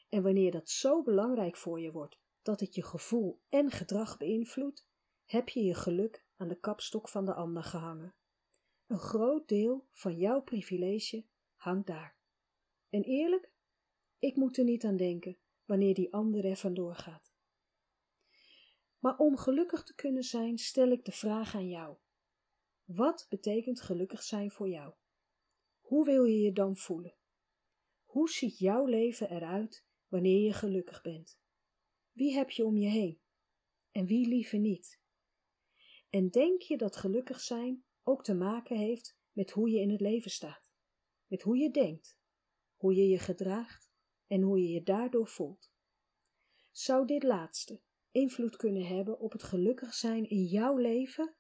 En 0.08 0.22
wanneer 0.22 0.50
dat 0.50 0.70
zo 0.70 1.02
belangrijk 1.02 1.56
voor 1.56 1.80
je 1.80 1.92
wordt 1.92 2.18
dat 2.42 2.60
het 2.60 2.74
je 2.74 2.82
gevoel 2.82 3.40
en 3.48 3.70
gedrag 3.70 4.16
beïnvloedt, 4.16 4.88
heb 5.24 5.48
je 5.48 5.64
je 5.64 5.74
geluk 5.74 6.24
aan 6.36 6.48
de 6.48 6.58
kapstok 6.58 7.08
van 7.08 7.24
de 7.24 7.34
ander 7.34 7.62
gehangen. 7.62 8.14
Een 8.86 8.98
groot 8.98 9.48
deel 9.48 9.86
van 9.92 10.16
jouw 10.16 10.42
privilege 10.42 11.24
hangt 11.56 11.86
daar. 11.86 12.16
En 12.88 13.02
eerlijk, 13.02 13.52
ik 14.18 14.36
moet 14.36 14.58
er 14.58 14.64
niet 14.64 14.84
aan 14.84 14.96
denken 14.96 15.38
wanneer 15.64 15.94
die 15.94 16.12
ander 16.12 16.44
er 16.44 16.56
vandoor 16.56 16.94
gaat. 16.94 17.27
Maar 18.98 19.16
om 19.16 19.36
gelukkig 19.36 19.84
te 19.84 19.94
kunnen 19.94 20.22
zijn, 20.22 20.58
stel 20.58 20.88
ik 20.88 21.04
de 21.04 21.12
vraag 21.12 21.54
aan 21.54 21.68
jou: 21.68 21.96
wat 22.84 23.26
betekent 23.28 23.80
gelukkig 23.80 24.22
zijn 24.22 24.50
voor 24.50 24.68
jou? 24.68 24.94
Hoe 25.80 26.04
wil 26.04 26.24
je 26.24 26.40
je 26.40 26.52
dan 26.52 26.76
voelen? 26.76 27.16
Hoe 28.04 28.30
ziet 28.30 28.58
jouw 28.58 28.84
leven 28.84 29.30
eruit 29.30 29.86
wanneer 30.06 30.42
je 30.42 30.52
gelukkig 30.52 31.02
bent? 31.02 31.40
Wie 32.12 32.34
heb 32.34 32.50
je 32.50 32.64
om 32.64 32.76
je 32.76 32.88
heen? 32.88 33.20
En 33.90 34.06
wie 34.06 34.28
liever 34.28 34.58
niet? 34.58 35.00
En 36.10 36.30
denk 36.30 36.62
je 36.62 36.76
dat 36.76 36.96
gelukkig 36.96 37.40
zijn 37.40 37.84
ook 38.02 38.24
te 38.24 38.34
maken 38.34 38.76
heeft 38.76 39.16
met 39.32 39.50
hoe 39.50 39.70
je 39.70 39.80
in 39.80 39.90
het 39.90 40.00
leven 40.00 40.30
staat, 40.30 40.72
met 41.26 41.42
hoe 41.42 41.56
je 41.56 41.70
denkt, 41.70 42.18
hoe 42.76 42.94
je 42.94 43.08
je 43.08 43.18
gedraagt 43.18 43.90
en 44.26 44.42
hoe 44.42 44.60
je 44.60 44.68
je 44.68 44.82
daardoor 44.82 45.28
voelt? 45.28 45.72
Zou 46.70 47.06
dit 47.06 47.22
laatste 47.22 47.82
invloed 48.18 48.56
kunnen 48.56 48.86
hebben 48.86 49.18
op 49.18 49.32
het 49.32 49.42
gelukkig 49.42 49.94
zijn 49.94 50.28
in 50.28 50.44
jouw 50.44 50.76
leven? 50.76 51.34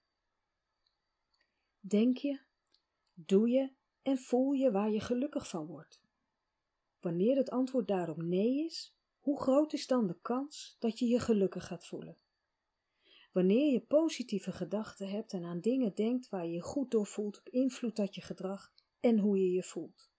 Denk 1.80 2.16
je, 2.16 2.40
doe 3.14 3.48
je 3.48 3.72
en 4.02 4.18
voel 4.18 4.52
je 4.52 4.70
waar 4.70 4.90
je 4.90 5.00
gelukkig 5.00 5.48
van 5.48 5.66
wordt? 5.66 6.02
Wanneer 7.00 7.36
het 7.36 7.50
antwoord 7.50 7.88
daarop 7.88 8.22
nee 8.22 8.64
is, 8.64 8.96
hoe 9.18 9.40
groot 9.40 9.72
is 9.72 9.86
dan 9.86 10.06
de 10.06 10.18
kans 10.20 10.76
dat 10.78 10.98
je 10.98 11.06
je 11.06 11.20
gelukkig 11.20 11.66
gaat 11.66 11.86
voelen? 11.86 12.18
Wanneer 13.32 13.72
je 13.72 13.80
positieve 13.80 14.52
gedachten 14.52 15.08
hebt 15.08 15.32
en 15.32 15.44
aan 15.44 15.60
dingen 15.60 15.94
denkt 15.94 16.28
waar 16.28 16.46
je 16.46 16.52
je 16.52 16.62
goed 16.62 16.90
door 16.90 17.06
voelt, 17.06 17.40
beïnvloedt 17.44 17.96
dat 17.96 18.14
je 18.14 18.20
gedrag 18.20 18.72
en 19.00 19.18
hoe 19.18 19.38
je 19.38 19.50
je 19.50 19.62
voelt. 19.62 20.10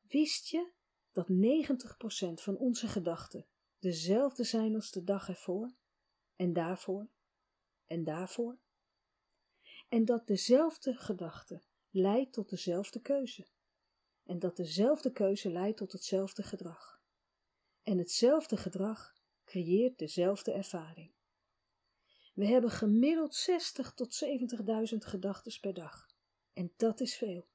Wist 0.00 0.48
je 0.48 0.70
dat 1.12 1.28
90% 1.28 2.42
van 2.42 2.56
onze 2.56 2.88
gedachten 2.88 3.46
dezelfde 3.80 4.44
zijn 4.44 4.74
als 4.74 4.90
de 4.90 5.04
dag 5.04 5.28
ervoor 5.28 5.72
en 6.36 6.52
daarvoor 6.52 7.08
en 7.86 8.04
daarvoor? 8.04 8.58
En 9.88 10.04
dat 10.04 10.26
dezelfde 10.26 10.94
gedachte 10.94 11.62
leidt 11.90 12.32
tot 12.32 12.50
dezelfde 12.50 13.00
keuze. 13.00 13.46
En 14.24 14.38
dat 14.38 14.56
dezelfde 14.56 15.12
keuze 15.12 15.50
leidt 15.50 15.76
tot 15.76 15.92
hetzelfde 15.92 16.42
gedrag. 16.42 17.02
En 17.82 17.98
hetzelfde 17.98 18.56
gedrag 18.56 19.14
creëert 19.44 19.98
dezelfde 19.98 20.52
ervaring. 20.52 21.12
We 22.34 22.46
hebben 22.46 22.70
gemiddeld 22.70 23.34
60 23.34 23.94
tot 23.94 24.24
70.000 24.92 24.96
gedachten 24.98 25.60
per 25.60 25.74
dag. 25.74 26.06
En 26.52 26.72
dat 26.76 27.00
is 27.00 27.16
veel. 27.16 27.48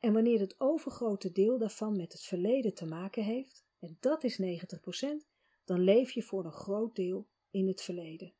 En 0.00 0.12
wanneer 0.12 0.40
het 0.40 0.60
overgrote 0.60 1.32
deel 1.32 1.58
daarvan 1.58 1.96
met 1.96 2.12
het 2.12 2.22
verleden 2.22 2.74
te 2.74 2.86
maken 2.86 3.24
heeft, 3.24 3.66
en 3.78 3.96
dat 4.00 4.24
is 4.24 4.40
90%, 4.40 5.26
dan 5.64 5.80
leef 5.80 6.10
je 6.10 6.22
voor 6.22 6.44
een 6.44 6.52
groot 6.52 6.96
deel 6.96 7.28
in 7.50 7.66
het 7.66 7.82
verleden. 7.82 8.34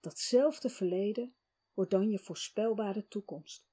Datzelfde 0.00 0.68
verleden 0.68 1.34
wordt 1.74 1.90
dan 1.90 2.10
je 2.10 2.18
voorspelbare 2.18 3.08
toekomst. 3.08 3.68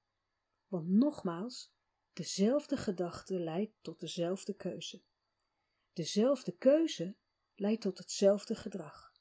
Want 0.68 0.88
nogmaals, 0.88 1.74
dezelfde 2.14 2.78
gedachte 2.78 3.40
leidt 3.40 3.74
tot 3.82 4.00
dezelfde 4.00 4.56
keuze. 4.56 5.04
Dezelfde 5.94 6.58
keuze 6.58 7.16
leidt 7.56 7.82
tot 7.82 7.98
hetzelfde 7.98 8.56
gedrag. 8.56 9.14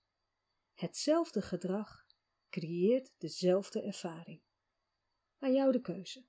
Hetzelfde 0.72 1.42
gedrag 1.42 2.06
creëert 2.48 3.12
dezelfde 3.18 3.82
ervaring. 3.82 4.42
Aan 5.38 5.52
jou 5.52 5.72
de 5.72 5.80
keuze. 5.80 6.26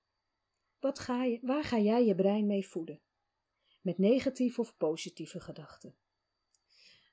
Wat 0.80 1.00
ga 1.00 1.24
je, 1.24 1.40
waar 1.42 1.64
ga 1.64 1.80
jij 1.80 2.06
je 2.06 2.16
brein 2.16 2.46
mee 2.46 2.68
voeden? 2.68 3.02
Met 3.88 3.98
negatieve 3.98 4.62
of 4.62 4.78
positieve 4.78 5.40
gedachten? 5.40 5.96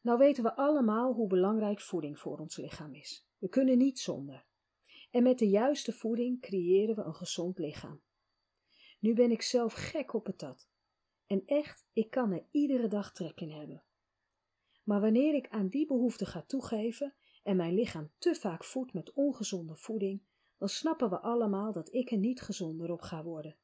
Nou 0.01 0.19
weten 0.19 0.43
we 0.43 0.57
allemaal 0.57 1.13
hoe 1.13 1.27
belangrijk 1.27 1.81
voeding 1.81 2.19
voor 2.19 2.39
ons 2.39 2.57
lichaam 2.57 2.95
is. 2.95 3.27
We 3.39 3.49
kunnen 3.49 3.79
niet 3.79 3.99
zonder. 3.99 4.47
En 5.11 5.23
met 5.23 5.39
de 5.39 5.49
juiste 5.49 5.93
voeding 5.93 6.41
creëren 6.41 6.95
we 6.95 7.03
een 7.03 7.15
gezond 7.15 7.59
lichaam. 7.59 8.03
Nu 8.99 9.15
ben 9.15 9.31
ik 9.31 9.43
zelf 9.43 9.73
gek 9.73 10.15
op 10.15 10.25
patat. 10.25 10.69
En 11.27 11.43
echt, 11.47 11.87
ik 11.93 12.11
kan 12.11 12.33
er 12.33 12.47
iedere 12.51 12.89
dag 12.89 13.13
trek 13.13 13.41
in 13.41 13.51
hebben. 13.51 13.85
Maar 14.85 15.01
wanneer 15.01 15.35
ik 15.35 15.49
aan 15.49 15.69
die 15.69 15.87
behoefte 15.87 16.27
ga 16.27 16.43
toegeven 16.43 17.15
en 17.43 17.57
mijn 17.57 17.75
lichaam 17.75 18.11
te 18.19 18.35
vaak 18.35 18.65
voedt 18.65 18.93
met 18.93 19.13
ongezonde 19.13 19.77
voeding, 19.77 20.23
dan 20.59 20.69
snappen 20.69 21.11
we 21.11 21.21
allemaal 21.21 21.73
dat 21.73 21.93
ik 21.95 22.11
er 22.11 22.19
niet 22.19 22.41
gezonder 22.41 22.93
op 22.93 23.01
ga 23.01 23.23
worden. 23.23 23.57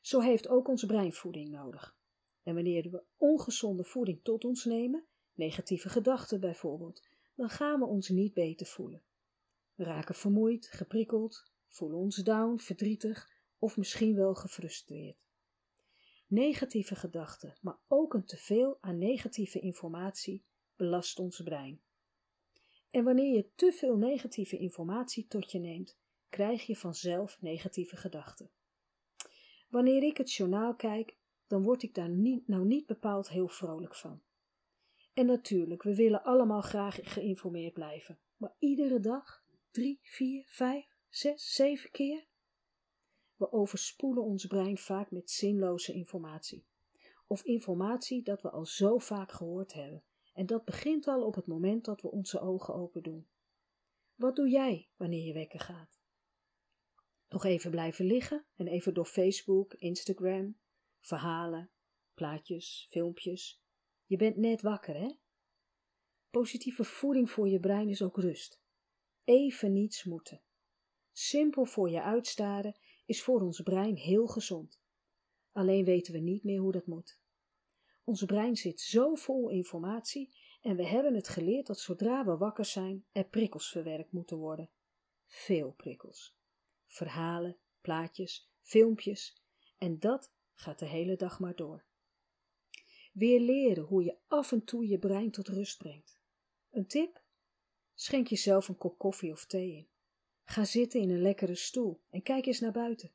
Zo 0.00 0.20
heeft 0.20 0.48
ook 0.48 0.68
ons 0.68 0.84
brein 0.84 1.12
voeding 1.12 1.50
nodig. 1.50 2.02
En 2.44 2.54
wanneer 2.54 2.90
we 2.90 3.02
ongezonde 3.16 3.84
voeding 3.84 4.20
tot 4.22 4.44
ons 4.44 4.64
nemen, 4.64 5.04
negatieve 5.34 5.88
gedachten 5.88 6.40
bijvoorbeeld, 6.40 7.02
dan 7.34 7.48
gaan 7.48 7.80
we 7.80 7.86
ons 7.86 8.08
niet 8.08 8.34
beter 8.34 8.66
voelen. 8.66 9.02
We 9.74 9.84
raken 9.84 10.14
vermoeid, 10.14 10.66
geprikkeld, 10.66 11.52
voelen 11.66 11.98
ons 11.98 12.16
down, 12.16 12.58
verdrietig 12.58 13.30
of 13.58 13.76
misschien 13.76 14.14
wel 14.14 14.34
gefrustreerd. 14.34 15.16
Negatieve 16.26 16.94
gedachten, 16.94 17.54
maar 17.60 17.78
ook 17.88 18.14
een 18.14 18.24
teveel 18.24 18.78
aan 18.80 18.98
negatieve 18.98 19.60
informatie 19.60 20.44
belast 20.76 21.18
ons 21.18 21.42
brein. 21.42 21.80
En 22.90 23.04
wanneer 23.04 23.34
je 23.34 23.48
te 23.54 23.72
veel 23.72 23.96
negatieve 23.96 24.58
informatie 24.58 25.26
tot 25.26 25.50
je 25.50 25.58
neemt, 25.58 25.98
krijg 26.28 26.66
je 26.66 26.76
vanzelf 26.76 27.40
negatieve 27.40 27.96
gedachten. 27.96 28.50
Wanneer 29.68 30.02
ik 30.02 30.16
het 30.16 30.32
journaal 30.32 30.74
kijk, 30.74 31.16
dan 31.46 31.62
word 31.62 31.82
ik 31.82 31.94
daar 31.94 32.10
nou 32.46 32.64
niet 32.64 32.86
bepaald 32.86 33.28
heel 33.28 33.48
vrolijk 33.48 33.94
van. 33.94 34.22
En 35.12 35.26
natuurlijk, 35.26 35.82
we 35.82 35.94
willen 35.94 36.22
allemaal 36.22 36.62
graag 36.62 36.98
geïnformeerd 37.02 37.72
blijven, 37.72 38.18
maar 38.36 38.54
iedere 38.58 39.00
dag 39.00 39.44
drie, 39.70 39.98
vier, 40.02 40.44
vijf, 40.48 40.86
zes, 41.08 41.52
zeven 41.52 41.90
keer? 41.90 42.26
We 43.36 43.52
overspoelen 43.52 44.24
ons 44.24 44.46
brein 44.46 44.78
vaak 44.78 45.10
met 45.10 45.30
zinloze 45.30 45.92
informatie. 45.92 46.66
Of 47.26 47.44
informatie 47.44 48.22
dat 48.22 48.42
we 48.42 48.50
al 48.50 48.66
zo 48.66 48.98
vaak 48.98 49.32
gehoord 49.32 49.72
hebben. 49.72 50.04
En 50.32 50.46
dat 50.46 50.64
begint 50.64 51.06
al 51.06 51.24
op 51.24 51.34
het 51.34 51.46
moment 51.46 51.84
dat 51.84 52.00
we 52.00 52.10
onze 52.10 52.40
ogen 52.40 52.74
open 52.74 53.02
doen. 53.02 53.28
Wat 54.14 54.36
doe 54.36 54.48
jij 54.48 54.90
wanneer 54.96 55.26
je 55.26 55.32
wekker 55.32 55.60
gaat? 55.60 56.00
Nog 57.28 57.44
even 57.44 57.70
blijven 57.70 58.04
liggen 58.04 58.46
en 58.56 58.66
even 58.66 58.94
door 58.94 59.06
Facebook, 59.06 59.74
Instagram, 59.74 60.56
verhalen, 61.04 61.70
plaatjes, 62.14 62.86
filmpjes. 62.90 63.62
Je 64.06 64.16
bent 64.16 64.36
net 64.36 64.62
wakker, 64.62 64.94
hè? 64.94 65.14
Positieve 66.30 66.84
voeding 66.84 67.30
voor 67.30 67.48
je 67.48 67.60
brein 67.60 67.88
is 67.88 68.02
ook 68.02 68.16
rust. 68.16 68.62
Even 69.24 69.72
niets 69.72 70.04
moeten. 70.04 70.42
Simpel 71.12 71.64
voor 71.64 71.90
je 71.90 72.02
uitstaren 72.02 72.78
is 73.06 73.22
voor 73.22 73.40
ons 73.40 73.60
brein 73.60 73.96
heel 73.96 74.26
gezond. 74.26 74.80
Alleen 75.52 75.84
weten 75.84 76.12
we 76.12 76.18
niet 76.18 76.44
meer 76.44 76.60
hoe 76.60 76.72
dat 76.72 76.86
moet. 76.86 77.20
Ons 78.04 78.24
brein 78.24 78.56
zit 78.56 78.80
zo 78.80 79.14
vol 79.14 79.50
informatie 79.50 80.36
en 80.60 80.76
we 80.76 80.86
hebben 80.86 81.14
het 81.14 81.28
geleerd 81.28 81.66
dat 81.66 81.78
zodra 81.78 82.24
we 82.24 82.36
wakker 82.36 82.64
zijn, 82.64 83.06
er 83.12 83.28
prikkels 83.28 83.70
verwerkt 83.70 84.12
moeten 84.12 84.36
worden. 84.36 84.70
Veel 85.26 85.72
prikkels. 85.72 86.36
Verhalen, 86.86 87.58
plaatjes, 87.80 88.50
filmpjes 88.60 89.42
en 89.78 89.98
dat 89.98 90.33
gaat 90.54 90.78
de 90.78 90.86
hele 90.86 91.16
dag 91.16 91.40
maar 91.40 91.56
door. 91.56 91.84
Weer 93.12 93.40
leren 93.40 93.84
hoe 93.84 94.04
je 94.04 94.18
af 94.26 94.52
en 94.52 94.64
toe 94.64 94.88
je 94.88 94.98
brein 94.98 95.30
tot 95.30 95.48
rust 95.48 95.78
brengt. 95.78 96.20
Een 96.70 96.86
tip? 96.86 97.22
Schenk 97.94 98.26
jezelf 98.26 98.68
een 98.68 98.76
kop 98.76 98.98
koffie 98.98 99.32
of 99.32 99.46
thee 99.46 99.72
in. 99.72 99.88
Ga 100.44 100.64
zitten 100.64 101.00
in 101.00 101.10
een 101.10 101.22
lekkere 101.22 101.54
stoel 101.54 102.02
en 102.10 102.22
kijk 102.22 102.46
eens 102.46 102.60
naar 102.60 102.72
buiten. 102.72 103.14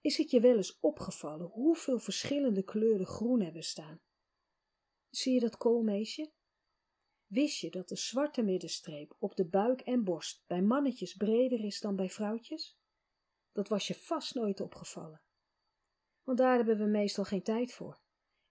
Is 0.00 0.16
het 0.16 0.30
je 0.30 0.40
wel 0.40 0.56
eens 0.56 0.78
opgevallen 0.80 1.46
hoeveel 1.46 1.98
verschillende 1.98 2.62
kleuren 2.62 3.06
groen 3.06 3.40
hebben 3.40 3.62
staan? 3.62 4.00
Zie 5.10 5.34
je 5.34 5.40
dat 5.40 5.56
koolmeesje? 5.56 6.32
Wist 7.26 7.60
je 7.60 7.70
dat 7.70 7.88
de 7.88 7.96
zwarte 7.96 8.42
middenstreep 8.42 9.16
op 9.18 9.36
de 9.36 9.46
buik 9.46 9.80
en 9.80 10.04
borst 10.04 10.44
bij 10.46 10.62
mannetjes 10.62 11.14
breder 11.14 11.64
is 11.64 11.80
dan 11.80 11.96
bij 11.96 12.08
vrouwtjes? 12.08 12.78
Dat 13.52 13.68
was 13.68 13.86
je 13.86 13.94
vast 13.94 14.34
nooit 14.34 14.60
opgevallen. 14.60 15.22
Want 16.28 16.40
daar 16.40 16.56
hebben 16.56 16.78
we 16.78 16.84
meestal 16.84 17.24
geen 17.24 17.42
tijd 17.42 17.72
voor. 17.72 18.00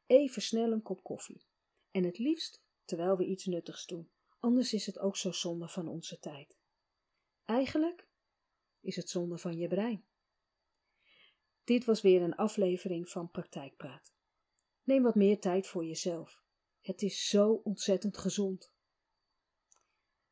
Even 0.05 0.41
snel 0.41 0.71
een 0.71 0.81
kop 0.81 1.03
koffie. 1.03 1.45
En 1.91 2.03
het 2.03 2.17
liefst 2.17 2.63
terwijl 2.85 3.17
we 3.17 3.25
iets 3.25 3.45
nuttigs 3.45 3.85
doen, 3.85 4.11
anders 4.39 4.73
is 4.73 4.85
het 4.85 4.99
ook 4.99 5.17
zo 5.17 5.31
zonde 5.31 5.67
van 5.67 5.87
onze 5.87 6.19
tijd. 6.19 6.57
Eigenlijk 7.45 8.07
is 8.79 8.95
het 8.95 9.09
zonde 9.09 9.37
van 9.37 9.57
je 9.57 9.67
brein. 9.67 10.05
Dit 11.63 11.85
was 11.85 12.01
weer 12.01 12.21
een 12.21 12.35
aflevering 12.35 13.09
van 13.09 13.31
Praktijkpraat. 13.31 14.13
Neem 14.83 15.03
wat 15.03 15.15
meer 15.15 15.39
tijd 15.39 15.67
voor 15.67 15.85
jezelf. 15.85 16.41
Het 16.81 17.01
is 17.01 17.27
zo 17.27 17.51
ontzettend 17.51 18.17
gezond. 18.17 18.73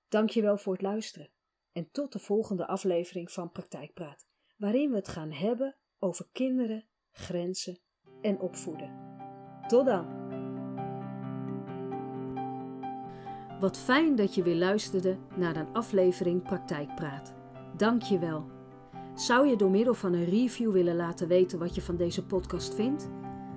Dankjewel 0.08 0.58
voor 0.58 0.74
het 0.74 0.82
luisteren 0.82 1.32
en 1.72 1.92
tot 1.92 2.12
de 2.12 2.20
volgende 2.20 2.68
aflevering 2.68 3.32
van 3.32 3.52
Praktijkpraat, 3.52 4.28
waarin 4.56 4.90
we 4.90 4.96
het 4.96 5.08
gaan 5.08 5.32
hebben 5.32 5.78
over 6.00 6.30
kinderen, 6.32 6.90
grenzen 7.16 7.78
en 8.22 8.40
opvoeden. 8.40 8.90
Tot 9.68 9.86
dan! 9.86 10.06
Wat 13.60 13.78
fijn 13.78 14.16
dat 14.16 14.36
je 14.36 14.44
weer 14.44 14.56
luisterde 14.56 15.18
naar 15.36 15.56
een 15.56 15.74
aflevering 15.74 16.44
Praktijkpraat. 16.44 17.34
Dank 17.78 18.02
je 18.02 18.20
wel. 18.20 18.46
Zou 19.14 19.48
je 19.48 19.56
door 19.56 19.70
middel 19.70 19.94
van 19.94 20.14
een 20.14 20.26
review 20.26 20.72
willen 20.72 20.96
laten 20.96 21.28
weten 21.28 21.60
wat 21.60 21.76
je 21.76 21.82
van 21.82 21.96
deze 21.96 22.26
podcast 22.26 22.74
vindt? 22.74 23.10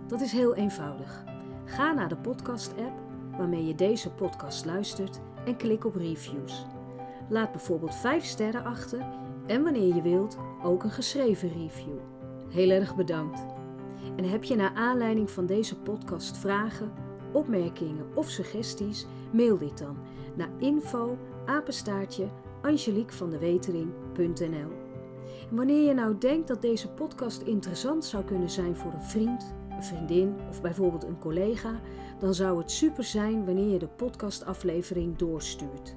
Dat 0.06 0.20
is 0.20 0.32
heel 0.32 0.54
eenvoudig. 0.54 1.24
Ga 1.64 1.92
naar 1.92 2.08
de 2.08 2.16
podcast-app 2.16 3.00
waarmee 3.36 3.66
je 3.66 3.74
deze 3.74 4.10
podcast 4.10 4.64
luistert 4.64 5.20
en 5.44 5.56
klik 5.56 5.84
op 5.84 5.94
reviews. 5.94 6.66
Laat 7.28 7.52
bijvoorbeeld 7.52 7.94
5 7.94 8.24
sterren 8.24 8.64
achter 8.64 9.06
en 9.46 9.62
wanneer 9.62 9.94
je 9.94 10.02
wilt 10.02 10.38
ook 10.62 10.84
een 10.84 10.90
geschreven 10.90 11.48
review. 11.48 12.17
Heel 12.48 12.70
erg 12.70 12.96
bedankt. 12.96 13.40
En 14.16 14.24
heb 14.24 14.44
je 14.44 14.56
naar 14.56 14.74
aanleiding 14.74 15.30
van 15.30 15.46
deze 15.46 15.76
podcast 15.76 16.36
vragen, 16.36 16.92
opmerkingen 17.32 18.06
of 18.14 18.28
suggesties? 18.28 19.06
Mail 19.32 19.58
dit 19.58 19.78
dan 19.78 19.96
naar 20.36 20.50
info 20.58 21.16
apenstaartje 21.46 22.28
Wanneer 25.50 25.86
je 25.86 25.94
nou 25.94 26.18
denkt 26.18 26.48
dat 26.48 26.62
deze 26.62 26.88
podcast 26.88 27.42
interessant 27.42 28.04
zou 28.04 28.24
kunnen 28.24 28.50
zijn 28.50 28.76
voor 28.76 28.92
een 28.92 29.02
vriend, 29.02 29.54
een 29.70 29.82
vriendin 29.82 30.36
of 30.48 30.60
bijvoorbeeld 30.60 31.04
een 31.04 31.18
collega, 31.18 31.80
dan 32.18 32.34
zou 32.34 32.58
het 32.58 32.70
super 32.70 33.04
zijn 33.04 33.44
wanneer 33.44 33.72
je 33.72 33.78
de 33.78 33.88
podcastaflevering 33.88 35.16
doorstuurt. 35.16 35.96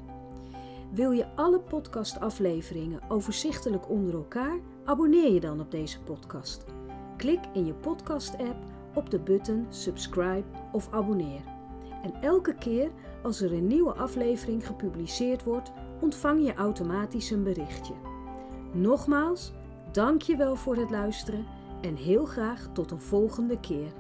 Wil 0.92 1.12
je 1.12 1.36
alle 1.36 1.60
podcastafleveringen 1.60 3.02
overzichtelijk 3.10 3.90
onder 3.90 4.14
elkaar? 4.14 4.60
Abonneer 4.92 5.34
je 5.34 5.40
dan 5.40 5.60
op 5.60 5.72
deze 5.72 6.02
podcast. 6.02 6.66
Klik 7.18 7.40
in 7.54 7.66
je 7.66 7.74
podcast-app 7.74 8.58
op 8.94 9.10
de 9.10 9.20
button 9.20 9.66
subscribe 9.70 10.44
of 10.72 10.88
abonneer. 10.94 11.42
En 12.04 12.22
elke 12.22 12.56
keer 12.56 12.92
als 13.24 13.42
er 13.42 13.54
een 13.54 13.68
nieuwe 13.68 13.94
aflevering 13.94 14.68
gepubliceerd 14.68 15.44
wordt, 15.44 15.72
ontvang 16.02 16.46
je 16.46 16.54
automatisch 16.54 17.30
een 17.30 17.44
berichtje. 17.44 17.94
Nogmaals, 18.74 19.52
dank 19.92 20.22
je 20.22 20.36
wel 20.36 20.56
voor 20.56 20.76
het 20.76 20.90
luisteren 20.90 21.46
en 21.82 21.96
heel 21.96 22.26
graag 22.26 22.70
tot 22.74 22.92
een 22.92 23.02
volgende 23.02 23.60
keer. 23.60 23.92